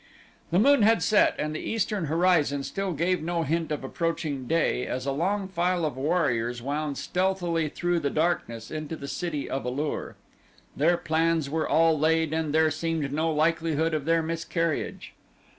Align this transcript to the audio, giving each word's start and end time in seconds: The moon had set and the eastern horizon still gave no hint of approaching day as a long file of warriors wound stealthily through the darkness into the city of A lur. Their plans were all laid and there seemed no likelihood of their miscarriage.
The 0.49 0.57
moon 0.57 0.81
had 0.81 1.03
set 1.03 1.35
and 1.37 1.53
the 1.55 1.59
eastern 1.59 2.05
horizon 2.05 2.63
still 2.63 2.91
gave 2.91 3.21
no 3.21 3.43
hint 3.43 3.71
of 3.71 3.83
approaching 3.83 4.47
day 4.47 4.87
as 4.87 5.05
a 5.05 5.11
long 5.11 5.47
file 5.47 5.85
of 5.85 5.95
warriors 5.95 6.59
wound 6.59 6.97
stealthily 6.97 7.69
through 7.69 7.99
the 7.99 8.09
darkness 8.09 8.71
into 8.71 8.95
the 8.95 9.07
city 9.07 9.47
of 9.47 9.63
A 9.63 9.69
lur. 9.69 10.15
Their 10.75 10.97
plans 10.97 11.51
were 11.51 11.69
all 11.69 11.99
laid 11.99 12.33
and 12.33 12.51
there 12.51 12.71
seemed 12.71 13.13
no 13.13 13.29
likelihood 13.31 13.93
of 13.93 14.05
their 14.05 14.23
miscarriage. 14.23 15.13